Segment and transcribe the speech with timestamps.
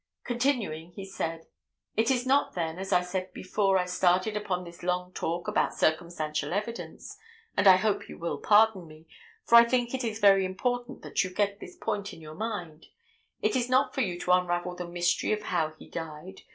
[0.23, 1.45] Continuing he said:
[1.95, 5.75] "It is not then, as I said before I started upon this long talk about
[5.75, 7.15] circumstantial evidence,
[7.55, 9.05] and I hope you will pardon me,
[9.45, 12.87] for I think it is very important that you get this point in your mind,
[13.43, 16.41] it is not for you to unravel the mystery of how he died.